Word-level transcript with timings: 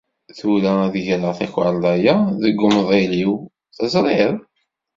Tura 0.37 0.71
ad 0.85 0.95
greɣ 1.05 1.33
takarḍa-ya 1.39 2.15
deg 2.43 2.57
umḍelliw. 2.67 3.33
Teẓriḍ? 3.75 4.33